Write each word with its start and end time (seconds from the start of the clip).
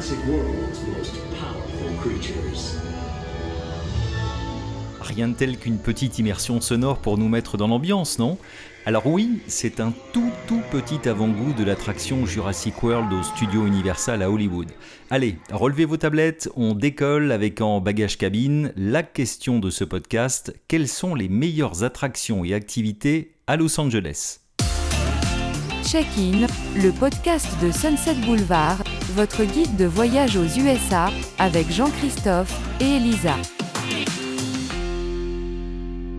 Jurassic 0.00 0.26
World's 0.28 0.80
most 0.96 1.14
powerful 1.38 1.94
creatures. 2.00 2.80
Rien 5.02 5.28
de 5.28 5.34
tel 5.34 5.58
qu'une 5.58 5.76
petite 5.76 6.18
immersion 6.18 6.62
sonore 6.62 7.00
pour 7.00 7.18
nous 7.18 7.28
mettre 7.28 7.58
dans 7.58 7.68
l'ambiance, 7.68 8.18
non? 8.18 8.38
Alors 8.86 9.06
oui, 9.06 9.42
c'est 9.46 9.78
un 9.78 9.92
tout 10.14 10.30
tout 10.46 10.62
petit 10.70 11.06
avant-goût 11.06 11.52
de 11.52 11.64
l'attraction 11.64 12.24
Jurassic 12.24 12.82
World 12.82 13.12
au 13.12 13.22
studio 13.22 13.66
Universal 13.66 14.22
à 14.22 14.30
Hollywood. 14.30 14.68
Allez, 15.10 15.36
relevez 15.52 15.84
vos 15.84 15.98
tablettes, 15.98 16.48
on 16.56 16.72
décolle 16.72 17.30
avec 17.30 17.60
en 17.60 17.82
bagage 17.82 18.16
cabine 18.16 18.72
la 18.76 19.02
question 19.02 19.58
de 19.58 19.68
ce 19.68 19.84
podcast, 19.84 20.54
quelles 20.66 20.88
sont 20.88 21.14
les 21.14 21.28
meilleures 21.28 21.84
attractions 21.84 22.42
et 22.42 22.54
activités 22.54 23.34
à 23.46 23.56
Los 23.56 23.78
Angeles? 23.78 24.38
Check-in, 25.84 26.46
le 26.76 26.92
podcast 26.92 27.48
de 27.60 27.72
Sunset 27.72 28.14
Boulevard, 28.26 28.82
votre 29.14 29.42
guide 29.42 29.76
de 29.76 29.86
voyage 29.86 30.36
aux 30.36 30.44
USA, 30.44 31.10
avec 31.38 31.68
Jean-Christophe 31.70 32.56
et 32.80 32.96
Elisa. 32.96 33.36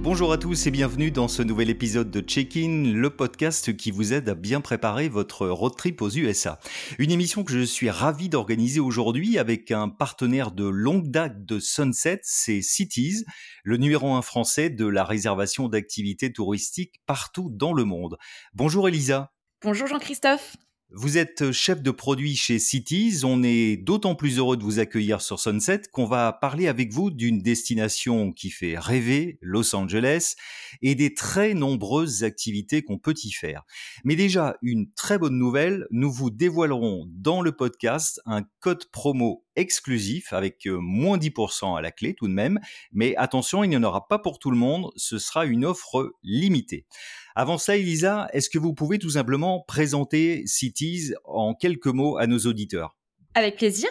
Bonjour 0.02 0.34
à 0.34 0.38
tous 0.38 0.68
et 0.68 0.72
bienvenue 0.72 1.10
dans 1.10 1.30
ce 1.30 1.42
nouvel 1.42 1.70
épisode 1.70 2.12
de 2.12 2.20
Check-in, 2.20 2.92
le 2.92 3.10
podcast 3.10 3.78
qui 3.78 3.92
vous 3.92 4.12
aide 4.12 4.28
à 4.28 4.36
bien 4.36 4.60
préparer 4.60 5.08
votre 5.08 5.48
road 5.48 5.76
trip 5.78 6.02
aux 6.02 6.10
USA. 6.10 6.60
Une 7.00 7.12
émission 7.12 7.46
que 7.46 7.54
je 7.54 7.64
suis 7.64 7.90
ravi 7.90 8.28
d'organiser 8.28 8.82
aujourd'hui 8.82 9.38
avec 9.38 9.72
un 9.72 9.88
partenaire 9.88 10.52
de 10.52 10.66
longue 10.66 11.10
date 11.10 11.46
de 11.46 11.60
Sunset, 11.60 12.20
c'est 12.24 12.62
Cities, 12.62 13.24
le 13.64 13.78
numéro 13.78 14.14
un 14.14 14.22
français 14.22 14.70
de 14.70 14.86
la 14.86 15.06
réservation 15.06 15.70
d'activités 15.70 16.34
touristiques 16.34 16.96
partout 17.06 17.50
dans 17.50 17.72
le 17.72 17.86
monde. 17.86 18.18
Bonjour 18.54 18.90
Elisa. 18.90 19.32
Bonjour 19.64 19.86
Jean-Christophe. 19.86 20.58
Vous 20.90 21.20
êtes 21.20 21.52
chef 21.52 21.84
de 21.84 21.92
produit 21.92 22.36
chez 22.36 22.58
Cities. 22.58 23.22
On 23.24 23.44
est 23.44 23.78
d'autant 23.78 24.16
plus 24.16 24.40
heureux 24.40 24.58
de 24.58 24.64
vous 24.64 24.80
accueillir 24.80 25.22
sur 25.22 25.40
Sunset 25.40 25.84
qu'on 25.94 26.08
va 26.08 26.34
parler 26.34 26.68
avec 26.68 26.92
vous 26.92 27.12
d'une 27.12 27.44
destination 27.44 28.34
qui 28.34 28.50
fait 28.50 28.76
rêver, 28.76 29.38
Los 29.40 29.76
Angeles, 29.76 30.34
et 30.82 30.96
des 30.96 31.14
très 31.14 31.54
nombreuses 31.54 32.24
activités 32.24 32.82
qu'on 32.82 32.98
peut 32.98 33.14
y 33.24 33.32
faire. 33.32 33.64
Mais 34.04 34.16
déjà, 34.16 34.58
une 34.64 34.92
très 34.92 35.20
bonne 35.20 35.38
nouvelle, 35.38 35.86
nous 35.92 36.12
vous 36.12 36.32
dévoilerons 36.32 37.06
dans 37.08 37.44
le 37.44 37.52
podcast 37.52 38.20
un 38.26 38.42
code 38.62 38.90
promo 38.92 39.46
exclusif 39.56 40.34
avec 40.34 40.66
euh, 40.66 40.78
moins 40.80 41.18
10% 41.18 41.78
à 41.78 41.82
la 41.82 41.92
clé 41.92 42.16
tout 42.16 42.28
de 42.28 42.34
même. 42.34 42.60
Mais 42.92 43.16
attention, 43.16 43.64
il 43.64 43.70
n'y 43.70 43.78
en 43.78 43.84
aura 43.84 44.08
pas 44.08 44.20
pour 44.20 44.40
tout 44.40 44.52
le 44.52 44.58
monde, 44.58 44.92
ce 44.96 45.20
sera 45.20 45.46
une 45.46 45.66
offre 45.66 46.14
limitée. 46.24 46.86
Avant 47.36 47.58
ça, 47.58 47.78
Elisa, 47.78 48.28
est-ce 48.34 48.50
que 48.50 48.60
vous 48.60 48.74
pouvez 48.74 49.00
tout 49.00 49.12
simplement 49.12 49.64
présenter 49.68 50.44
Cities 50.46 51.14
en 51.24 51.54
quelques 51.54 51.88
mots 51.88 52.18
à 52.18 52.28
nos 52.28 52.40
auditeurs? 52.40 52.98
Avec 53.36 53.58
plaisir. 53.58 53.90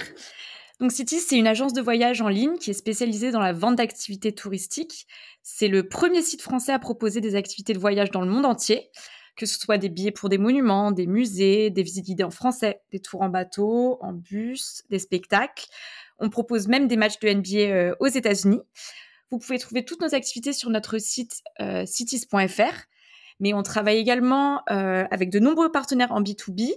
Donc 0.81 0.93
Cities, 0.93 1.21
c'est 1.21 1.37
une 1.37 1.47
agence 1.47 1.73
de 1.73 1.81
voyage 1.81 2.23
en 2.23 2.29
ligne 2.29 2.57
qui 2.57 2.71
est 2.71 2.75
spécialisée 2.75 3.31
dans 3.31 3.41
la 3.41 3.53
vente 3.53 3.77
d'activités 3.77 4.33
touristiques. 4.33 5.07
C'est 5.43 5.69
le 5.69 5.89
premier 5.89 6.23
site 6.23 6.43
français 6.43 6.73
à 6.73 6.79
proposer 6.79 7.21
des 7.21 7.35
activités 7.35 7.73
de 7.73 7.79
voyage 7.79 8.11
dans 8.11 8.23
le 8.23 8.31
monde 8.31 8.47
entier, 8.47 8.91
que 9.37 9.47
ce 9.47 9.59
soit 9.59 9.79
des 9.79 9.89
billets 9.89 10.11
pour 10.11 10.29
des 10.29 10.39
monuments, 10.39 10.91
des 10.91 11.07
musées, 11.07 11.71
des 11.71 11.83
visites 11.83 12.07
guidées 12.07 12.25
en 12.25 12.31
français, 12.31 12.81
des 12.93 13.01
tours 13.01 13.23
en 13.23 13.29
bateau, 13.29 13.99
en 14.01 14.13
bus, 14.13 14.83
des 14.91 14.99
spectacles. 14.99 15.67
On 16.19 16.31
propose 16.31 16.69
même 16.69 16.89
des 16.89 16.97
matchs 16.97 17.19
de 17.21 17.29
NBA 17.29 17.59
euh, 17.59 17.95
aux 18.01 18.07
États-Unis. 18.07 18.61
Vous 19.31 19.39
pouvez 19.39 19.59
trouver 19.59 19.85
toutes 19.85 20.01
nos 20.01 20.15
activités 20.15 20.53
sur 20.53 20.71
notre 20.71 20.99
site 20.99 21.43
euh, 21.61 21.85
cities.fr 21.87 22.87
mais 23.41 23.55
on 23.55 23.63
travaille 23.63 23.97
également 23.97 24.63
euh, 24.71 25.05
avec 25.11 25.31
de 25.31 25.39
nombreux 25.39 25.73
partenaires 25.73 26.13
en 26.13 26.23
B2B 26.23 26.71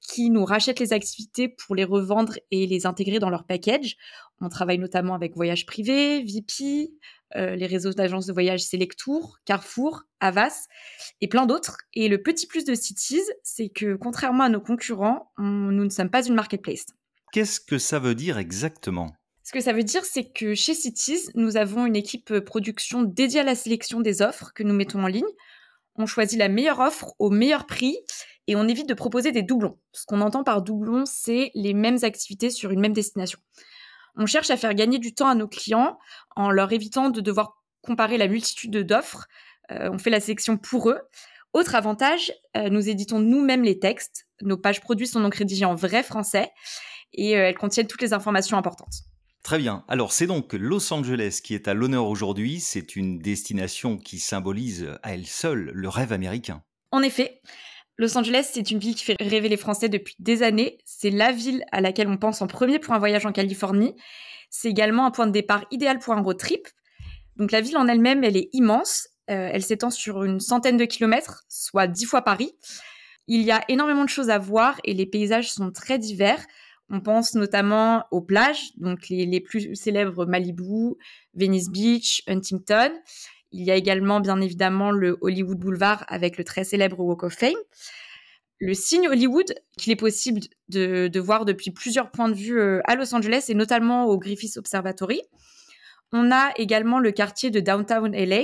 qui 0.00 0.30
nous 0.30 0.44
rachètent 0.44 0.78
les 0.78 0.92
activités 0.92 1.48
pour 1.48 1.74
les 1.74 1.84
revendre 1.84 2.34
et 2.50 2.66
les 2.66 2.86
intégrer 2.86 3.18
dans 3.18 3.30
leur 3.30 3.44
package. 3.44 3.96
On 4.40 4.48
travaille 4.48 4.78
notamment 4.78 5.14
avec 5.14 5.34
Voyage 5.34 5.66
Privé, 5.66 6.22
VP, 6.22 6.92
euh, 7.36 7.56
les 7.56 7.66
réseaux 7.66 7.92
d'agences 7.92 8.26
de 8.26 8.32
voyage 8.32 8.60
Selectour, 8.60 9.38
Carrefour, 9.44 10.02
Avas 10.20 10.66
et 11.20 11.28
plein 11.28 11.46
d'autres. 11.46 11.78
Et 11.94 12.08
le 12.08 12.22
petit 12.22 12.46
plus 12.46 12.64
de 12.64 12.74
Cities, 12.74 13.22
c'est 13.42 13.68
que 13.68 13.96
contrairement 13.96 14.44
à 14.44 14.48
nos 14.48 14.60
concurrents, 14.60 15.32
nous 15.38 15.84
ne 15.84 15.90
sommes 15.90 16.10
pas 16.10 16.26
une 16.26 16.34
marketplace. 16.34 16.86
Qu'est-ce 17.32 17.60
que 17.60 17.78
ça 17.78 17.98
veut 17.98 18.14
dire 18.14 18.38
exactement? 18.38 19.12
Ce 19.44 19.52
que 19.52 19.60
ça 19.60 19.72
veut 19.72 19.84
dire, 19.84 20.04
c'est 20.04 20.30
que 20.30 20.54
chez 20.54 20.74
Cities, 20.74 21.30
nous 21.34 21.56
avons 21.56 21.86
une 21.86 21.96
équipe 21.96 22.40
production 22.40 23.02
dédiée 23.02 23.40
à 23.40 23.44
la 23.44 23.54
sélection 23.54 24.00
des 24.00 24.22
offres 24.22 24.52
que 24.54 24.62
nous 24.62 24.74
mettons 24.74 25.02
en 25.02 25.08
ligne 25.08 25.24
on 25.96 26.06
choisit 26.06 26.38
la 26.38 26.48
meilleure 26.48 26.80
offre 26.80 27.14
au 27.18 27.30
meilleur 27.30 27.66
prix 27.66 27.96
et 28.46 28.56
on 28.56 28.66
évite 28.68 28.88
de 28.88 28.94
proposer 28.94 29.32
des 29.32 29.42
doublons. 29.42 29.78
Ce 29.92 30.04
qu'on 30.06 30.20
entend 30.20 30.44
par 30.44 30.62
doublon, 30.62 31.04
c'est 31.06 31.50
les 31.54 31.74
mêmes 31.74 31.98
activités 32.02 32.50
sur 32.50 32.70
une 32.70 32.80
même 32.80 32.92
destination. 32.92 33.38
On 34.16 34.26
cherche 34.26 34.50
à 34.50 34.56
faire 34.56 34.74
gagner 34.74 34.98
du 34.98 35.14
temps 35.14 35.28
à 35.28 35.34
nos 35.34 35.48
clients 35.48 35.98
en 36.36 36.50
leur 36.50 36.72
évitant 36.72 37.10
de 37.10 37.20
devoir 37.20 37.62
comparer 37.82 38.18
la 38.18 38.28
multitude 38.28 38.76
d'offres. 38.78 39.28
Euh, 39.70 39.90
on 39.92 39.98
fait 39.98 40.10
la 40.10 40.20
sélection 40.20 40.56
pour 40.56 40.90
eux. 40.90 41.00
Autre 41.52 41.74
avantage, 41.74 42.32
euh, 42.56 42.68
nous 42.68 42.88
éditons 42.88 43.18
nous-mêmes 43.18 43.62
les 43.62 43.78
textes. 43.78 44.26
Nos 44.42 44.56
pages 44.56 44.80
produits 44.80 45.06
sont 45.06 45.20
donc 45.20 45.34
rédigées 45.34 45.64
en 45.64 45.74
vrai 45.74 46.02
français 46.02 46.50
et 47.12 47.36
euh, 47.36 47.48
elles 47.48 47.58
contiennent 47.58 47.86
toutes 47.86 48.02
les 48.02 48.12
informations 48.12 48.56
importantes. 48.56 49.04
Très 49.42 49.58
bien. 49.58 49.84
Alors 49.88 50.12
c'est 50.12 50.26
donc 50.26 50.52
Los 50.52 50.92
Angeles 50.92 51.40
qui 51.42 51.54
est 51.54 51.66
à 51.66 51.74
l'honneur 51.74 52.06
aujourd'hui. 52.06 52.60
C'est 52.60 52.94
une 52.96 53.18
destination 53.18 53.96
qui 53.96 54.18
symbolise 54.18 54.86
à 55.02 55.14
elle 55.14 55.26
seule 55.26 55.70
le 55.72 55.88
rêve 55.88 56.12
américain. 56.12 56.62
En 56.92 57.02
effet, 57.02 57.40
Los 58.00 58.16
Angeles, 58.16 58.48
c'est 58.52 58.70
une 58.70 58.78
ville 58.78 58.94
qui 58.94 59.04
fait 59.04 59.16
rêver 59.20 59.48
les 59.48 59.56
Français 59.56 59.88
depuis 59.88 60.16
des 60.18 60.42
années. 60.42 60.78
C'est 60.84 61.10
la 61.10 61.32
ville 61.32 61.64
à 61.70 61.80
laquelle 61.80 62.08
on 62.08 62.16
pense 62.16 62.40
en 62.42 62.46
premier 62.46 62.78
pour 62.78 62.94
un 62.94 62.98
voyage 62.98 63.26
en 63.26 63.32
Californie. 63.32 63.94
C'est 64.48 64.68
également 64.68 65.06
un 65.06 65.10
point 65.10 65.26
de 65.26 65.32
départ 65.32 65.64
idéal 65.70 65.98
pour 65.98 66.14
un 66.14 66.22
road 66.22 66.38
trip. 66.38 66.66
Donc 67.36 67.52
la 67.52 67.60
ville 67.60 67.76
en 67.76 67.88
elle-même, 67.88 68.24
elle 68.24 68.36
est 68.36 68.48
immense. 68.52 69.08
Euh, 69.30 69.50
elle 69.52 69.62
s'étend 69.62 69.90
sur 69.90 70.24
une 70.24 70.40
centaine 70.40 70.76
de 70.76 70.84
kilomètres, 70.84 71.44
soit 71.48 71.86
dix 71.86 72.04
fois 72.04 72.22
Paris. 72.22 72.52
Il 73.26 73.42
y 73.42 73.52
a 73.52 73.62
énormément 73.68 74.04
de 74.04 74.08
choses 74.08 74.30
à 74.30 74.38
voir 74.38 74.80
et 74.84 74.92
les 74.94 75.06
paysages 75.06 75.52
sont 75.52 75.70
très 75.70 75.98
divers. 75.98 76.44
On 76.90 77.00
pense 77.00 77.34
notamment 77.34 78.04
aux 78.10 78.20
plages, 78.20 78.76
donc 78.76 79.08
les, 79.08 79.40
plus 79.40 79.76
célèbres 79.76 80.26
Malibu, 80.26 80.96
Venice 81.34 81.70
Beach, 81.70 82.22
Huntington. 82.26 82.92
Il 83.52 83.64
y 83.64 83.70
a 83.70 83.76
également 83.76 84.18
bien 84.18 84.40
évidemment 84.40 84.90
le 84.90 85.16
Hollywood 85.20 85.58
Boulevard 85.58 86.04
avec 86.08 86.36
le 86.36 86.42
très 86.42 86.64
célèbre 86.64 86.98
Walk 86.98 87.22
of 87.22 87.32
Fame. 87.32 87.54
Le 88.58 88.74
signe 88.74 89.08
Hollywood, 89.08 89.54
qu'il 89.78 89.92
est 89.92 89.96
possible 89.96 90.40
de, 90.68 91.08
de, 91.08 91.20
voir 91.20 91.44
depuis 91.44 91.70
plusieurs 91.70 92.10
points 92.10 92.28
de 92.28 92.34
vue 92.34 92.60
euh, 92.60 92.80
à 92.84 92.96
Los 92.96 93.14
Angeles 93.14 93.46
et 93.48 93.54
notamment 93.54 94.06
au 94.06 94.18
Griffith 94.18 94.56
Observatory. 94.56 95.22
On 96.12 96.32
a 96.32 96.52
également 96.56 96.98
le 96.98 97.12
quartier 97.12 97.50
de 97.50 97.60
Downtown 97.60 98.12
LA. 98.12 98.42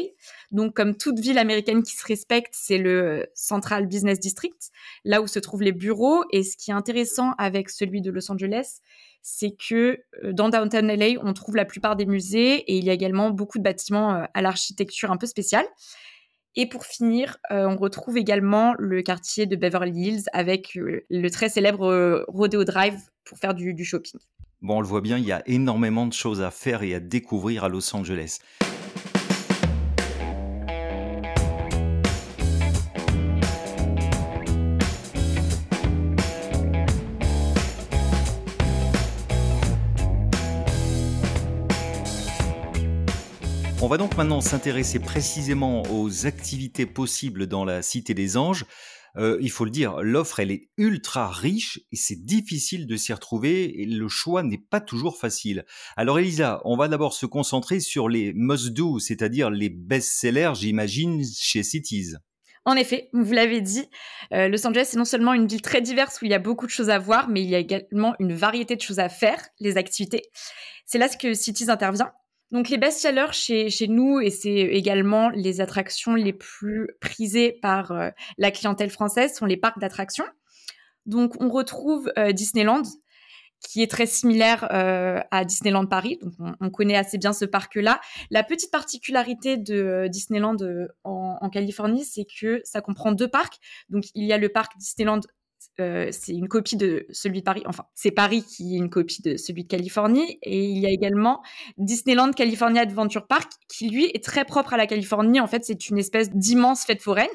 Donc, 0.53 0.75
comme 0.75 0.97
toute 0.97 1.19
ville 1.19 1.39
américaine 1.39 1.83
qui 1.83 1.97
se 1.97 2.07
respecte, 2.07 2.55
c'est 2.57 2.79
le 2.79 3.27
Central 3.35 3.87
Business 3.87 4.21
District, 4.21 4.71
là 5.05 5.21
où 5.21 5.27
se 5.27 5.41
trouvent 5.41 5.63
les 5.63 5.73
bureaux. 5.73 6.23
Et 6.31 6.45
ce 6.45 6.57
qui 6.57 6.71
est 6.71 6.75
intéressant 6.75 7.33
avec 7.39 7.71
celui 7.71 8.03
de 8.03 8.13
Los 8.13 8.31
Angeles, 8.31 8.79
c'est 9.23 9.57
que 9.57 9.99
euh, 10.23 10.33
dans 10.33 10.49
Downtown 10.49 10.87
LA, 10.87 11.21
on 11.21 11.33
trouve 11.33 11.57
la 11.57 11.65
plupart 11.65 11.97
des 11.97 12.07
musées 12.07 12.59
et 12.59 12.77
il 12.79 12.85
y 12.85 12.91
a 12.91 12.93
également 12.93 13.31
beaucoup 13.31 13.59
de 13.59 13.65
bâtiments 13.65 14.15
euh, 14.15 14.25
à 14.35 14.43
l'architecture 14.43 15.11
un 15.11 15.17
peu 15.17 15.27
spéciale. 15.27 15.67
Et 16.55 16.69
pour 16.69 16.87
finir, 16.87 17.37
euh, 17.51 17.67
on 17.67 17.77
retrouve 17.77 18.17
également 18.17 18.75
le 18.79 19.03
quartier 19.03 19.47
de 19.47 19.57
Beverly 19.57 20.09
Hills 20.09 20.23
avec 20.33 20.75
le 20.75 21.29
très 21.31 21.49
célèbre 21.49 22.25
Rodeo 22.29 22.65
Drive 22.65 22.99
pour 23.25 23.39
faire 23.39 23.53
du 23.55 23.85
shopping. 23.85 24.21
Bon, 24.63 24.79
on 24.79 24.81
le 24.81 24.87
voit 24.87 25.03
bien, 25.03 25.19
il 25.19 25.25
y 25.25 25.33
a 25.33 25.43
énormément 25.47 26.07
de 26.07 26.15
choses 26.15 26.41
à 26.41 26.51
faire 26.51 26.83
et 26.83 26.95
à 26.95 27.01
découvrir 27.01 27.65
à 27.65 27.69
Los 27.69 27.95
Angeles. 27.95 28.39
On 43.83 43.89
va 43.89 43.99
donc 43.99 44.17
maintenant 44.17 44.41
s'intéresser 44.41 44.99
précisément 44.99 45.83
aux 45.93 46.27
activités 46.27 46.87
possibles 46.87 47.47
dans 47.47 47.67
la 47.67 47.83
Cité 47.83 48.15
des 48.15 48.39
Anges. 48.39 48.65
Euh, 49.17 49.39
il 49.41 49.51
faut 49.51 49.65
le 49.65 49.71
dire, 49.71 50.03
l'offre, 50.03 50.41
elle 50.41 50.51
est 50.51 50.69
ultra 50.77 51.29
riche 51.29 51.81
et 51.93 51.97
c'est 51.97 52.25
difficile 52.25 52.87
de 52.87 52.97
s'y 52.97 53.13
retrouver 53.13 53.81
et 53.81 53.87
le 53.87 54.09
choix 54.09 54.43
n'est 54.43 54.59
pas 54.59 54.81
toujours 54.81 55.19
facile. 55.19 55.65
Alors 55.97 56.19
Elisa, 56.19 56.61
on 56.65 56.77
va 56.77 56.89
d'abord 56.89 57.15
se 57.15 57.27
concentrer 57.27 57.81
sur 57.81 58.09
les 58.09 58.33
must-do, 58.35 58.99
c'est-à-dire 58.99 59.51
les 59.51 59.71
best-sellers, 59.71 60.53
j'imagine, 60.55 61.23
chez 61.25 61.63
Cities. 61.63 62.15
En 62.67 62.75
effet, 62.75 63.09
vous 63.15 63.33
l'avez 63.33 63.63
dit, 63.63 63.89
euh, 64.33 64.49
Los 64.49 64.67
Angeles 64.67 64.91
est 64.93 64.97
non 64.97 65.05
seulement 65.05 65.33
une 65.33 65.47
ville 65.47 65.63
très 65.63 65.81
diverse 65.81 66.21
où 66.21 66.27
il 66.27 66.31
y 66.31 66.35
a 66.35 66.39
beaucoup 66.39 66.67
de 66.67 66.71
choses 66.71 66.91
à 66.91 66.99
voir, 66.99 67.29
mais 67.31 67.43
il 67.43 67.49
y 67.49 67.55
a 67.55 67.59
également 67.59 68.15
une 68.19 68.35
variété 68.35 68.77
de 68.77 68.83
choses 68.83 68.99
à 68.99 69.09
faire, 69.09 69.43
les 69.61 69.79
activités. 69.79 70.23
C'est 70.85 70.99
là 70.99 71.09
ce 71.09 71.17
que 71.17 71.33
Cities 71.33 71.71
intervient. 71.71 72.13
Donc 72.53 72.69
les 72.69 72.79
best-sellers 72.79 73.33
chez, 73.33 73.89
nous, 73.89 74.21
et 74.21 74.31
c'est 74.31 74.51
également 74.51 75.31
les 75.31 75.61
attractions 75.61 76.15
les 76.15 76.33
plus 76.33 76.89
prisées 77.01 77.53
par 77.53 77.93
euh, 77.93 78.11
la 78.39 78.51
clientèle 78.51 78.91
française, 78.91 79.35
sont 79.35 79.47
les 79.47 79.57
parcs 79.57 79.79
d'attractions. 79.79 80.27
Donc 81.07 81.41
on 81.41 81.49
retrouve 81.49 82.11
euh, 82.19 82.33
Disneyland, 82.33 82.83
qui 83.61 83.83
est 83.83 83.91
très 83.91 84.07
similaire 84.07 84.69
euh, 84.73 85.21
à 85.31 85.45
Disneyland 85.45 85.87
Paris. 85.87 86.19
Donc, 86.23 86.35
on, 86.61 86.71
connaît 86.71 86.97
assez 86.97 87.19
bien 87.19 87.33
ce 87.33 87.45
parc-là. 87.45 88.01
La 88.31 88.43
petite 88.43 88.71
particularité 88.71 89.57
de 89.57 90.09
Disneyland 90.09 90.57
euh, 90.61 90.87
en, 91.05 91.49
Californie, 91.51 92.05
c'est 92.05 92.27
que 92.41 92.61
ça 92.65 92.81
comprend 92.81 93.13
deux 93.13 93.29
parcs. 93.29 93.59
Donc, 93.89 94.05
il 94.15 94.25
y 94.25 94.33
a 94.33 94.39
le 94.39 94.49
parc 94.49 94.77
Disneyland. 94.77 95.21
C'est 95.79 96.33
une 96.33 96.49
copie 96.49 96.77
de 96.77 97.07
celui 97.11 97.41
de 97.41 97.45
Paris. 97.45 97.63
Enfin, 97.67 97.85
c'est 97.95 98.11
Paris 98.11 98.45
qui 98.45 98.75
est 98.75 98.79
une 98.79 98.91
copie 98.91 99.23
de 99.23 99.37
celui 99.37 99.65
de 99.65 99.69
Californie. 99.69 100.39
Et 100.43 100.65
il 100.65 100.79
y 100.79 100.87
a 100.87 100.91
également 100.91 101.43
Disneyland 101.79 102.33
California 102.33 102.83
Adventure 102.83 103.27
Park, 103.27 103.51
qui 103.69 103.91
lui 103.91 104.07
est 104.07 104.25
très 104.25 104.45
propre 104.45 104.75
à 104.75 104.77
la 104.77 104.87
Californie. 104.87 105.41
En 105.41 105.47
fait, 105.47 105.65
c'est 105.65 105.89
une 105.89 105.99
espèce 105.99 106.31
d'immense 106.31 106.85
fête 106.85 107.03
foraine. 107.03 107.29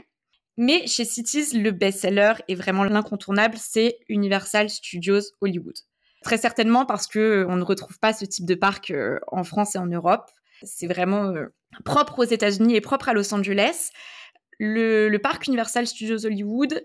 Mais 0.58 0.86
chez 0.86 1.06
Cities, 1.06 1.58
le 1.58 1.72
best-seller 1.72 2.34
est 2.48 2.56
vraiment 2.56 2.84
l'incontournable, 2.84 3.58
c'est 3.58 3.98
Universal 4.10 4.70
Studios 4.70 5.22
Hollywood. 5.40 5.76
Très 6.24 6.38
certainement 6.38 6.86
parce 6.86 7.08
que 7.08 7.20
euh, 7.20 7.46
on 7.50 7.56
ne 7.56 7.64
retrouve 7.64 7.98
pas 8.00 8.14
ce 8.14 8.26
type 8.26 8.46
de 8.46 8.56
parc 8.56 8.92
euh, 8.92 9.20
en 9.28 9.44
France 9.44 9.76
et 9.76 9.80
en 9.80 9.88
Europe. 9.88 10.30
C'est 10.62 10.88
vraiment 10.88 11.26
euh, 11.30 11.48
propre 11.84 12.20
aux 12.20 12.26
États-Unis 12.26 12.76
et 12.76 12.82
propre 12.82 13.10
à 13.10 13.14
Los 13.14 13.34
Angeles. 13.34 13.90
Le, 14.60 15.10
le 15.10 15.20
parc 15.20 15.48
Universal 15.48 15.88
Studios 15.88 16.26
Hollywood, 16.26 16.84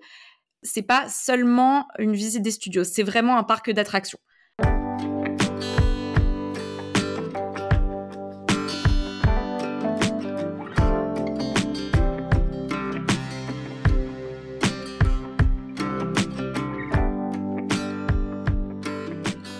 c'est 0.67 0.83
pas 0.83 1.09
seulement 1.09 1.87
une 1.99 2.15
visite 2.15 2.43
des 2.43 2.51
studios, 2.51 2.85
c'est 2.85 3.03
vraiment 3.03 3.39
un 3.39 3.45
parc 3.45 3.71
d'attractions. 3.71 4.19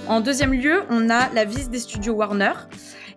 En 0.09 0.21
deuxième 0.21 0.55
lieu, 0.55 0.83
on 0.89 1.11
a 1.11 1.29
la 1.33 1.45
visite 1.45 1.71
des 1.71 1.81
studios 1.81 2.15
Warner. 2.15 2.53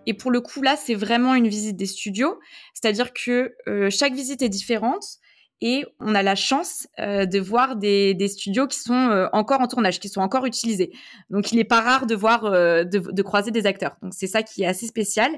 Et 0.06 0.14
pour 0.14 0.30
le 0.30 0.40
coup, 0.40 0.60
là, 0.60 0.76
c'est 0.76 0.94
vraiment 0.94 1.34
une 1.34 1.48
visite 1.48 1.76
des 1.76 1.86
studios. 1.86 2.38
C'est-à-dire 2.74 3.12
que 3.12 3.54
euh, 3.68 3.90
chaque 3.90 4.12
visite 4.12 4.42
est 4.42 4.48
différente 4.48 5.19
et 5.60 5.84
on 5.98 6.14
a 6.14 6.22
la 6.22 6.34
chance 6.34 6.86
euh, 6.98 7.26
de 7.26 7.38
voir 7.38 7.76
des, 7.76 8.16
studios 8.28 8.66
qui 8.66 8.78
sont 8.78 8.94
euh, 8.94 9.28
encore 9.32 9.60
en 9.60 9.68
tournage, 9.68 10.00
qui 10.00 10.08
sont 10.08 10.20
encore 10.20 10.46
utilisés. 10.46 10.92
Donc, 11.28 11.52
il 11.52 11.56
n'est 11.56 11.64
pas 11.64 11.80
rare 11.80 12.06
de 12.06 12.14
voir, 12.14 12.50
de, 12.50 13.22
croiser 13.22 13.50
des 13.50 13.66
acteurs. 13.66 13.96
Donc, 14.02 14.14
c'est 14.14 14.26
ça 14.26 14.42
qui 14.42 14.62
est 14.62 14.66
assez 14.66 14.86
spécial. 14.86 15.30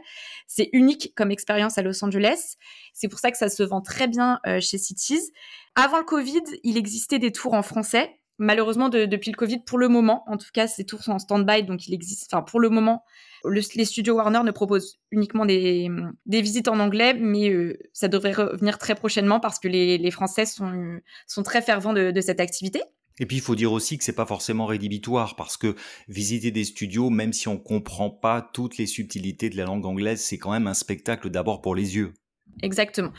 C'est 0.47 0.71
unique 0.73 1.13
comme 1.17 1.31
expérience 1.31 1.79
à 1.79 1.83
Los 1.83 2.05
Angeles. 2.05 2.57
C'est 2.93 3.09
pour 3.09 3.19
ça 3.19 3.31
que 3.31 3.39
ça 3.39 3.49
se 3.49 3.63
vend 3.63 3.81
très 3.81 4.09
bien 4.09 4.41
chez 4.61 4.79
Cities. 4.79 5.33
Avant 5.75 5.99
le 5.99 6.05
Covid, 6.05 6.43
il 6.63 6.77
existait 6.77 7.19
des 7.19 7.33
tours 7.33 7.55
en 7.55 7.63
français 7.63 8.19
malheureusement, 8.39 8.89
depuis 8.89 9.31
le 9.31 9.37
Covid, 9.37 9.61
pour 9.61 9.79
le 9.79 9.89
moment, 9.89 10.25
en 10.27 10.37
tout 10.37 10.49
cas, 10.53 10.67
ces 10.67 10.85
tours 10.85 11.03
sont 11.03 11.13
en 11.13 11.19
stand-by, 11.19 11.63
donc 11.63 11.87
il 11.87 11.95
existe, 11.95 12.33
enfin, 12.33 12.43
pour 12.43 12.61
le 12.61 12.71
moment, 12.71 13.05
les 13.45 13.85
studios 13.85 14.15
Warner 14.15 14.43
ne 14.45 14.51
proposent 14.51 14.99
uniquement 15.11 15.45
des, 15.47 15.89
visites 16.27 16.69
en 16.69 16.79
anglais, 16.81 17.15
mais 17.15 17.51
euh, 17.51 17.79
ça 17.93 18.09
devrait 18.09 18.33
revenir 18.33 18.79
très 18.79 18.95
prochainement 18.95 19.41
parce 19.41 19.59
que 19.59 19.69
les, 19.69 20.11
Français 20.11 20.47
sont, 20.47 21.01
sont 21.27 21.43
très 21.43 21.63
fervents 21.63 21.93
de, 21.93 22.21
cette 22.21 22.41
activité. 22.41 22.83
Et 23.19 23.27
puis 23.27 23.37
il 23.37 23.43
faut 23.43 23.55
dire 23.55 23.73
aussi 23.73 23.99
que 23.99 24.05
c'est 24.05 24.15
pas 24.15 24.27
forcément 24.27 24.67
rédhibitoire 24.67 25.37
parce 25.37 25.57
que 25.57 25.77
visiter 26.09 26.51
des 26.51 26.65
studios, 26.65 27.11
même 27.11 27.33
si 27.33 27.47
on 27.49 27.59
comprend 27.59 28.11
pas 28.11 28.41
toutes 28.53 28.79
les 28.79 28.87
subtilités 28.87 29.51
de 29.51 29.57
la 29.57 29.65
langue 29.65 29.85
anglaise, 29.85 30.21
c'est 30.21 30.39
quand 30.39 30.53
même 30.53 30.67
un 30.67 30.75
spectacle 30.75 31.31
d'abord 31.31 31.61
pour 31.61 31.75
les 31.75 31.97
yeux. 31.97 32.15
Exactement. 32.63 33.13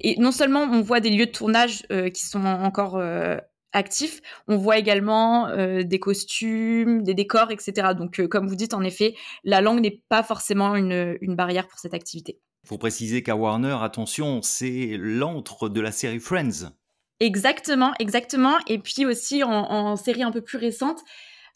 Et 0.00 0.18
non 0.18 0.32
seulement 0.32 0.62
on 0.62 0.82
voit 0.82 1.00
des 1.00 1.10
lieux 1.10 1.26
de 1.26 1.30
tournage 1.30 1.84
euh, 1.90 2.10
qui 2.10 2.26
sont 2.26 2.44
encore 2.44 2.96
euh, 2.96 3.38
actif. 3.72 4.20
On 4.48 4.56
voit 4.56 4.78
également 4.78 5.48
euh, 5.48 5.82
des 5.82 5.98
costumes, 5.98 7.02
des 7.02 7.14
décors, 7.14 7.50
etc. 7.50 7.88
Donc, 7.96 8.20
euh, 8.20 8.28
comme 8.28 8.46
vous 8.46 8.56
dites, 8.56 8.74
en 8.74 8.82
effet, 8.82 9.14
la 9.44 9.60
langue 9.60 9.80
n'est 9.80 10.02
pas 10.08 10.22
forcément 10.22 10.76
une, 10.76 11.16
barrière 11.34 11.68
pour 11.68 11.78
cette 11.78 11.94
activité. 11.94 12.38
Il 12.64 12.68
faut 12.68 12.78
préciser 12.78 13.22
qu'à 13.22 13.36
Warner, 13.36 13.76
attention, 13.80 14.42
c'est 14.42 14.96
l'antre 14.98 15.68
de 15.68 15.80
la 15.80 15.92
série 15.92 16.18
Friends. 16.18 16.72
Exactement, 17.20 17.92
exactement. 17.98 18.56
Et 18.66 18.78
puis 18.78 19.06
aussi, 19.06 19.42
en, 19.44 19.96
série 19.96 20.22
un 20.22 20.30
peu 20.30 20.40
plus 20.40 20.58
récente, 20.58 21.00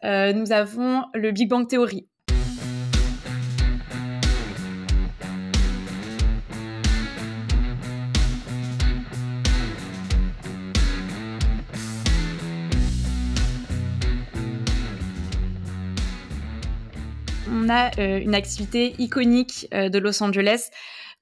euh, 0.04 0.32
nous 0.32 0.52
avons 0.52 1.04
le 1.14 1.32
Big 1.32 1.48
Bang 1.48 1.68
Theory. 1.68 2.08
On 17.64 17.70
a 17.70 17.90
euh, 17.98 18.20
une 18.20 18.34
activité 18.34 18.94
iconique 18.98 19.68
euh, 19.72 19.88
de 19.88 19.98
Los 19.98 20.22
Angeles. 20.22 20.70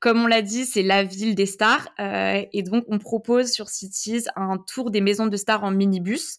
Comme 0.01 0.25
on 0.25 0.27
l'a 0.27 0.43
dit, 0.43 0.65
c'est 0.65 0.83
la 0.83 1.05
ville 1.05 1.37
des 1.37 1.47
stars. 1.47 1.89
Euh, 2.01 2.43
et 2.53 2.65
donc, 2.65 2.85
on 2.89 2.99
propose 2.99 3.53
sur 3.53 3.69
Cities 3.69 4.25
un 4.35 4.59
tour 4.59 4.91
des 4.91 5.01
maisons 5.01 5.27
de 5.27 5.37
stars 5.37 5.63
en 5.63 5.71
minibus. 5.71 6.39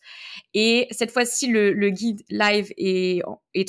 Et 0.53 0.87
cette 0.91 1.11
fois-ci, 1.11 1.47
le, 1.47 1.89
guide 1.89 2.23
live 2.29 2.73
est, 2.75 3.21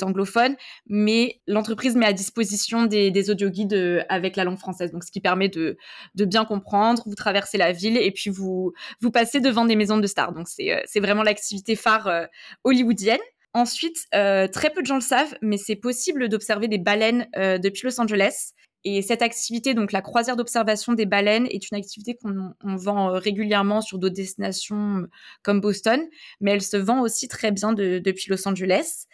anglophone, 0.03 0.57
mais 0.87 1.39
l'entreprise 1.47 1.95
met 1.95 2.05
à 2.05 2.11
disposition 2.11 2.83
des, 2.83 3.29
audio 3.29 3.49
guides 3.49 4.05
avec 4.09 4.35
la 4.35 4.43
langue 4.43 4.57
française. 4.59 4.91
Donc, 4.91 5.05
ce 5.05 5.11
qui 5.11 5.21
permet 5.21 5.47
de, 5.47 5.77
bien 6.13 6.43
comprendre. 6.43 7.01
Vous 7.05 7.15
traversez 7.15 7.57
la 7.57 7.71
ville 7.71 7.95
et 7.95 8.11
puis 8.11 8.29
vous 8.29 8.73
passez 9.13 9.39
devant 9.39 9.63
des 9.63 9.77
maisons 9.77 9.97
de 9.97 10.07
stars. 10.07 10.33
Donc, 10.33 10.49
c'est 10.49 10.99
vraiment 10.99 11.23
l'activité 11.23 11.77
phare 11.77 12.27
hollywoodienne. 12.65 13.21
Ensuite, 13.55 13.99
euh, 14.13 14.49
très 14.49 14.69
peu 14.69 14.81
de 14.81 14.85
gens 14.85 14.95
le 14.95 15.01
savent, 15.01 15.33
mais 15.41 15.55
c'est 15.55 15.77
possible 15.77 16.27
d'observer 16.27 16.67
des 16.67 16.77
baleines 16.77 17.25
euh, 17.37 17.57
depuis 17.57 17.85
Los 17.85 18.01
Angeles. 18.01 18.51
Et 18.83 19.01
cette 19.01 19.21
activité, 19.21 19.73
donc 19.73 19.93
la 19.93 20.01
croisière 20.01 20.35
d'observation 20.35 20.91
des 20.91 21.05
baleines, 21.05 21.47
est 21.49 21.71
une 21.71 21.77
activité 21.77 22.17
qu'on 22.17 22.75
vend 22.75 23.11
euh, 23.11 23.17
régulièrement 23.17 23.79
sur 23.79 23.97
d'autres 23.97 24.13
destinations 24.13 25.07
comme 25.41 25.61
Boston, 25.61 26.05
mais 26.41 26.51
elle 26.51 26.61
se 26.61 26.75
vend 26.75 26.99
aussi 26.99 27.29
très 27.29 27.51
bien 27.53 27.71
depuis 27.71 28.29
Los 28.29 28.45
Angeles. 28.45 29.05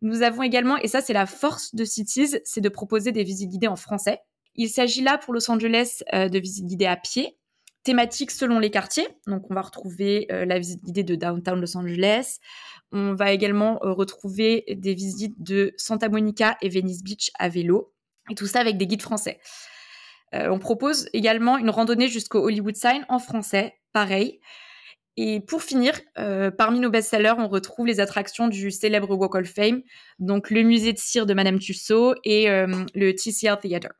Nous 0.00 0.22
avons 0.22 0.44
également, 0.44 0.78
et 0.78 0.88
ça 0.88 1.02
c'est 1.02 1.12
la 1.12 1.26
force 1.26 1.74
de 1.74 1.84
Cities, 1.84 2.38
c'est 2.42 2.62
de 2.62 2.70
proposer 2.70 3.12
des 3.12 3.22
visites 3.22 3.50
guidées 3.50 3.68
en 3.68 3.76
français. 3.76 4.20
Il 4.54 4.70
s'agit 4.70 5.02
là 5.02 5.18
pour 5.18 5.34
Los 5.34 5.50
Angeles 5.50 6.02
de 6.10 6.38
visites 6.38 6.64
guidées 6.64 6.86
à 6.86 6.96
pied, 6.96 7.36
thématiques 7.82 8.30
selon 8.30 8.58
les 8.58 8.70
quartiers. 8.70 9.08
Donc 9.26 9.50
on 9.50 9.54
va 9.54 9.62
retrouver 9.62 10.26
la 10.30 10.58
visite 10.58 10.84
guidée 10.84 11.04
de 11.04 11.14
Downtown 11.14 11.60
Los 11.60 11.76
Angeles, 11.76 12.38
on 12.92 13.14
va 13.14 13.32
également 13.32 13.78
euh, 13.84 13.92
retrouver 13.92 14.64
des 14.68 14.94
visites 14.94 15.40
de 15.42 15.72
Santa 15.76 16.08
Monica 16.08 16.56
et 16.60 16.68
Venice 16.68 17.02
Beach 17.04 17.30
à 17.38 17.48
vélo, 17.48 17.92
et 18.30 18.34
tout 18.34 18.46
ça 18.46 18.60
avec 18.60 18.76
des 18.76 18.86
guides 18.86 19.02
français. 19.02 19.38
Euh, 20.34 20.48
on 20.50 20.58
propose 20.58 21.08
également 21.12 21.58
une 21.58 21.70
randonnée 21.70 22.08
jusqu'au 22.08 22.44
Hollywood 22.44 22.76
Sign 22.76 23.04
en 23.08 23.18
français, 23.18 23.74
pareil. 23.92 24.40
Et 25.16 25.40
pour 25.40 25.62
finir, 25.62 26.00
euh, 26.18 26.50
parmi 26.50 26.80
nos 26.80 26.90
best-sellers, 26.90 27.34
on 27.38 27.48
retrouve 27.48 27.86
les 27.86 28.00
attractions 28.00 28.48
du 28.48 28.70
célèbre 28.70 29.14
Walk 29.14 29.34
of 29.34 29.46
Fame, 29.46 29.82
donc 30.18 30.50
le 30.50 30.62
musée 30.62 30.92
de 30.92 30.98
cire 30.98 31.26
de 31.26 31.34
Madame 31.34 31.58
Tussaud 31.58 32.14
et 32.24 32.46
le 32.48 33.12
TCL 33.12 33.58
Theatre. 33.60 33.99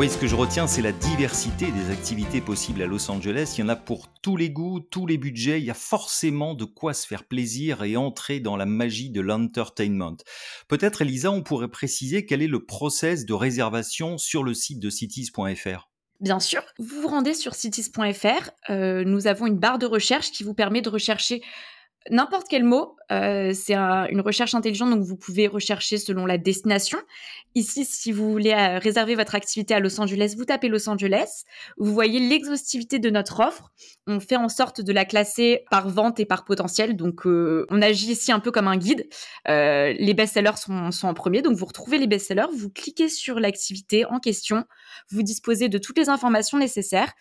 Oui, 0.00 0.08
ce 0.08 0.16
que 0.16 0.26
je 0.26 0.34
retiens, 0.34 0.66
c'est 0.66 0.80
la 0.80 0.92
diversité 0.92 1.70
des 1.70 1.90
activités 1.90 2.40
possibles 2.40 2.80
à 2.80 2.86
Los 2.86 3.10
Angeles. 3.10 3.52
Il 3.58 3.60
y 3.60 3.64
en 3.64 3.68
a 3.68 3.76
pour 3.76 4.08
tous 4.22 4.34
les 4.34 4.48
goûts, 4.48 4.80
tous 4.80 5.06
les 5.06 5.18
budgets. 5.18 5.60
Il 5.60 5.66
y 5.66 5.70
a 5.70 5.74
forcément 5.74 6.54
de 6.54 6.64
quoi 6.64 6.94
se 6.94 7.06
faire 7.06 7.24
plaisir 7.24 7.82
et 7.82 7.98
entrer 7.98 8.40
dans 8.40 8.56
la 8.56 8.64
magie 8.64 9.10
de 9.10 9.20
l'entertainment. 9.20 10.16
Peut-être, 10.68 11.02
Elisa, 11.02 11.30
on 11.30 11.42
pourrait 11.42 11.68
préciser 11.68 12.24
quel 12.24 12.40
est 12.40 12.46
le 12.46 12.64
process 12.64 13.26
de 13.26 13.34
réservation 13.34 14.16
sur 14.16 14.42
le 14.42 14.54
site 14.54 14.80
de 14.80 14.88
cities.fr. 14.88 15.90
Bien 16.20 16.40
sûr, 16.40 16.62
vous 16.78 17.02
vous 17.02 17.08
rendez 17.08 17.34
sur 17.34 17.54
cities.fr. 17.54 18.52
Euh, 18.70 19.04
nous 19.04 19.26
avons 19.26 19.48
une 19.48 19.58
barre 19.58 19.78
de 19.78 19.84
recherche 19.84 20.30
qui 20.30 20.44
vous 20.44 20.54
permet 20.54 20.80
de 20.80 20.88
rechercher 20.88 21.42
n'importe 22.08 22.46
quel 22.48 22.64
mot. 22.64 22.96
Euh, 23.12 23.52
c'est 23.52 23.74
une 23.74 24.20
recherche 24.20 24.54
intelligente, 24.54 24.90
donc 24.90 25.02
vous 25.02 25.16
pouvez 25.16 25.48
rechercher 25.48 25.98
selon 25.98 26.26
la 26.26 26.38
destination. 26.38 26.98
Ici, 27.56 27.84
si 27.84 28.12
vous 28.12 28.30
voulez 28.30 28.52
euh, 28.52 28.78
réserver 28.78 29.16
votre 29.16 29.34
activité 29.34 29.74
à 29.74 29.80
Los 29.80 30.00
Angeles, 30.00 30.34
vous 30.38 30.44
tapez 30.44 30.68
Los 30.68 30.88
Angeles. 30.88 31.42
Vous 31.76 31.92
voyez 31.92 32.20
l'exhaustivité 32.20 33.00
de 33.00 33.10
notre 33.10 33.40
offre. 33.40 33.72
On 34.06 34.20
fait 34.20 34.36
en 34.36 34.48
sorte 34.48 34.80
de 34.80 34.92
la 34.92 35.04
classer 35.04 35.64
par 35.70 35.88
vente 35.88 36.20
et 36.20 36.24
par 36.24 36.44
potentiel. 36.44 36.96
Donc, 36.96 37.26
euh, 37.26 37.66
on 37.68 37.82
agit 37.82 38.12
ici 38.12 38.30
un 38.30 38.40
peu 38.40 38.52
comme 38.52 38.68
un 38.68 38.76
guide. 38.76 39.08
les 39.46 40.14
best-sellers 40.14 40.56
sont, 40.56 40.92
sont 40.92 41.08
en 41.08 41.14
premier, 41.14 41.42
donc 41.42 41.56
vous 41.56 41.66
retrouvez 41.66 41.98
les 41.98 42.06
best-sellers. 42.06 42.46
Vous 42.56 42.70
cliquez 42.70 43.08
sur 43.08 43.40
l'activité 43.40 44.04
en 44.04 44.20
question. 44.20 44.64
Vous 45.10 45.22
disposez 45.22 45.68
de 45.68 45.78
toutes 45.78 45.98
les 45.98 46.08
informations 46.08 46.58
nécessaires. 46.58 47.12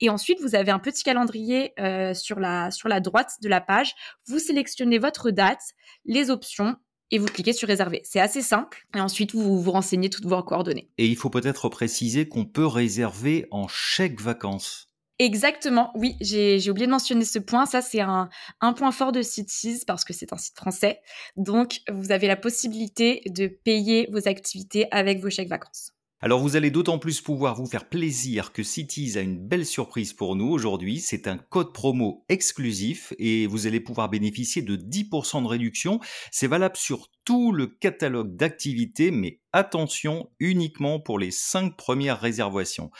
Et 0.00 0.10
ensuite, 0.10 0.40
vous 0.40 0.54
avez 0.54 0.70
un 0.70 0.78
petit 0.78 1.02
calendrier 1.02 1.72
sur, 2.14 2.40
la, 2.40 2.70
sur 2.70 2.88
la 2.88 3.00
droite 3.00 3.32
de 3.42 3.48
la 3.48 3.60
page 3.60 3.94
vous 4.26 4.38
sélectionnez 4.38 4.98
votre 4.98 5.30
date, 5.30 5.62
les 6.04 6.30
options 6.30 6.76
et 7.10 7.18
vous 7.18 7.26
cliquez 7.26 7.52
sur 7.52 7.68
réserver. 7.68 8.00
C'est 8.04 8.20
assez 8.20 8.42
simple. 8.42 8.86
Et 8.96 9.00
ensuite, 9.00 9.34
vous 9.34 9.60
vous 9.60 9.70
renseignez 9.70 10.08
toutes 10.08 10.24
vos 10.24 10.42
coordonnées. 10.42 10.90
Et 10.98 11.06
il 11.06 11.16
faut 11.16 11.30
peut-être 11.30 11.68
préciser 11.68 12.26
qu'on 12.28 12.46
peut 12.46 12.66
réserver 12.66 13.46
en 13.50 13.68
chèque 13.68 14.20
vacances. 14.20 14.88
Exactement, 15.18 15.92
oui, 15.94 16.16
j'ai 16.20 16.68
oublié 16.68 16.86
de 16.86 16.90
mentionner 16.90 17.24
ce 17.24 17.38
point. 17.38 17.66
Ça, 17.66 17.80
c'est 17.80 18.00
un, 18.00 18.28
un, 18.60 18.72
point 18.72 18.90
fort 18.90 19.12
de 19.12 19.22
Cities 19.22 19.82
parce 19.86 20.04
que 20.04 20.12
c'est 20.12 20.32
un 20.32 20.36
site 20.36 20.56
français. 20.56 21.00
Donc, 21.36 21.80
vous 21.92 22.10
avez 22.10 22.26
la 22.26 22.36
possibilité 22.36 23.22
de 23.26 23.46
payer 23.46 24.08
vos 24.10 24.26
activités 24.26 24.86
avec 24.90 25.20
vos 25.20 25.30
chèques 25.30 25.50
vacances. 25.50 25.92
Alors 26.24 26.38
vous 26.38 26.54
allez 26.54 26.70
d'autant 26.70 27.00
plus 27.00 27.20
pouvoir 27.20 27.56
vous 27.56 27.66
faire 27.66 27.88
plaisir 27.88 28.52
que 28.52 28.62
Cities 28.62 29.18
a 29.18 29.22
une 29.22 29.44
belle 29.44 29.66
surprise 29.66 30.12
pour 30.12 30.36
nous 30.36 30.46
aujourd'hui. 30.46 31.00
C'est 31.00 31.26
un 31.26 31.36
code 31.36 31.72
promo 31.72 32.24
exclusif 32.28 33.12
et 33.18 33.48
vous 33.48 33.66
allez 33.66 33.80
pouvoir 33.80 34.08
bénéficier 34.08 34.62
de 34.62 34.76
10% 34.76 35.42
de 35.42 35.48
réduction. 35.48 35.98
C'est 36.30 36.46
valable 36.46 36.76
sur 36.76 37.08
tout 37.24 37.50
le 37.50 37.66
catalogue 37.66 38.36
d'activités, 38.36 39.10
mais 39.10 39.40
attention 39.52 40.30
uniquement 40.38 41.00
pour 41.00 41.18
les 41.18 41.32
5 41.32 41.76
premières 41.76 42.20
réservations. 42.20 42.92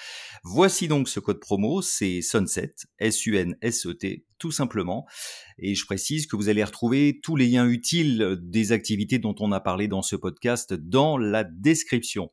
Voici 0.43 0.89
donc 0.89 1.09
ce 1.09 1.21
code 1.21 1.39
promo, 1.39 1.81
c'est 1.81 2.23
Sunset, 2.23 2.75
S-U-N-S-E-T, 2.99 4.25
tout 4.39 4.51
simplement. 4.51 5.07
Et 5.59 5.77
je 5.77 5.87
précise 5.87 6.27
que 6.27 6.35
vous 6.35 6.49
allez 6.49 6.65
retrouver 6.65 7.21
tous 7.23 7.37
les 7.37 7.47
liens 7.47 7.69
utiles 7.69 8.37
des 8.43 8.73
activités 8.73 9.21
dont 9.21 9.37
on 9.39 9.53
a 9.53 9.61
parlé 9.61 9.87
dans 9.87 10.03
ce 10.03 10.17
podcast 10.17 10.75
dans 10.75 11.19
la 11.19 11.45
description. 11.45 12.29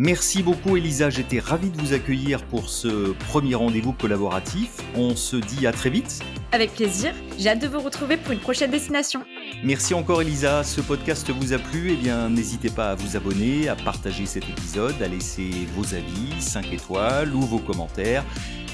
Merci 0.00 0.44
beaucoup 0.44 0.76
Elisa, 0.76 1.10
j'étais 1.10 1.40
ravi 1.40 1.70
de 1.70 1.80
vous 1.82 1.92
accueillir 1.92 2.44
pour 2.44 2.70
ce 2.70 3.10
premier 3.30 3.56
rendez-vous 3.56 3.92
collaboratif. 3.92 4.70
On 4.94 5.16
se 5.16 5.34
dit 5.34 5.66
à 5.66 5.72
très 5.72 5.90
vite. 5.90 6.20
Avec 6.52 6.72
plaisir, 6.72 7.12
j'ai 7.36 7.48
hâte 7.48 7.60
de 7.60 7.66
vous 7.66 7.80
retrouver 7.80 8.16
pour 8.16 8.30
une 8.30 8.38
prochaine 8.38 8.70
destination. 8.70 9.24
Merci 9.64 9.94
encore 9.94 10.22
Elisa, 10.22 10.62
ce 10.62 10.80
podcast 10.80 11.28
vous 11.30 11.52
a 11.52 11.58
plu, 11.58 11.94
eh 11.94 11.96
bien 11.96 12.30
n'hésitez 12.30 12.70
pas 12.70 12.92
à 12.92 12.94
vous 12.94 13.16
abonner, 13.16 13.68
à 13.68 13.74
partager 13.74 14.24
cet 14.24 14.48
épisode, 14.48 14.94
à 15.02 15.08
laisser 15.08 15.50
vos 15.74 15.92
avis, 15.92 16.40
5 16.40 16.72
étoiles 16.72 17.34
ou 17.34 17.40
vos 17.40 17.58
commentaires. 17.58 18.24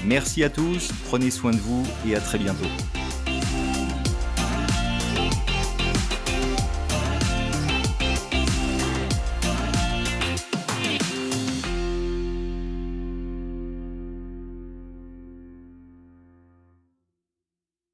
Merci 0.03 0.43
à 0.43 0.51
tous, 0.51 0.91
prenez 1.07 1.31
soin 1.31 1.49
de 1.49 1.57
vous 1.57 1.87
et 2.07 2.15
à 2.15 2.19
très 2.19 2.37
bientôt. 2.37 2.69